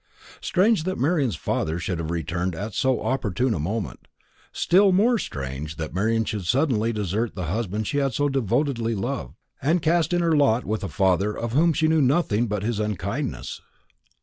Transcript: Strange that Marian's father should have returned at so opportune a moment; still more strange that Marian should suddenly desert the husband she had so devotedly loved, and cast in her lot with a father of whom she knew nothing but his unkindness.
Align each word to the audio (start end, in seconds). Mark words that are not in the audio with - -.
Strange 0.41 0.81
that 0.83 0.97
Marian's 0.97 1.35
father 1.35 1.77
should 1.77 1.99
have 1.99 2.09
returned 2.09 2.55
at 2.55 2.73
so 2.73 3.01
opportune 3.03 3.53
a 3.53 3.59
moment; 3.59 4.07
still 4.51 4.91
more 4.91 5.19
strange 5.19 5.75
that 5.75 5.93
Marian 5.93 6.25
should 6.25 6.45
suddenly 6.45 6.91
desert 6.91 7.35
the 7.35 7.45
husband 7.45 7.85
she 7.85 7.99
had 7.99 8.11
so 8.11 8.27
devotedly 8.27 8.95
loved, 8.95 9.35
and 9.61 9.79
cast 9.83 10.11
in 10.11 10.21
her 10.23 10.35
lot 10.35 10.65
with 10.65 10.83
a 10.83 10.89
father 10.89 11.37
of 11.37 11.51
whom 11.53 11.71
she 11.71 11.87
knew 11.87 12.01
nothing 12.01 12.47
but 12.47 12.63
his 12.63 12.79
unkindness. 12.79 13.61